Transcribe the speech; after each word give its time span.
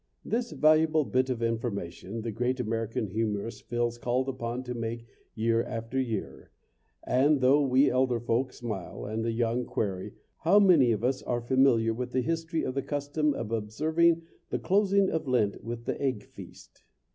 This 0.25 0.51
valuable 0.51 1.05
bit 1.05 1.29
of 1.29 1.43
information 1.43 2.23
the 2.23 2.31
great 2.31 2.59
American 2.59 3.05
humorist 3.05 3.67
feels 3.67 3.99
called 3.99 4.27
upon 4.27 4.63
to 4.63 4.73
make 4.73 5.05
year 5.35 5.61
after 5.63 5.99
year, 5.99 6.49
and 7.03 7.39
though 7.39 7.61
we 7.63 7.91
elder 7.91 8.19
folk 8.19 8.51
smile, 8.51 9.05
and 9.05 9.23
the 9.23 9.31
young 9.31 9.63
query, 9.63 10.15
how 10.39 10.57
many 10.57 10.91
of 10.91 11.03
us 11.03 11.21
are 11.21 11.39
familiar 11.39 11.93
with 11.93 12.13
the 12.13 12.21
history 12.21 12.63
of 12.63 12.73
the 12.73 12.81
custom 12.81 13.35
of 13.35 13.51
observing 13.51 14.23
the 14.49 14.57
closing 14.57 15.07
of 15.11 15.27
Lent 15.27 15.63
with 15.63 15.85
the 15.85 16.01
egg 16.01 16.23
feast? 16.23 16.83